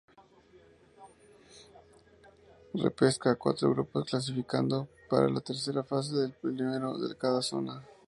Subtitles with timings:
[2.73, 7.85] Repesca: Cuatro grupos, clasificando para la tercera fase el primero de cada zona.